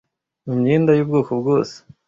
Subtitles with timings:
[0.45, 1.75] mu myenda y'ubwoko bwose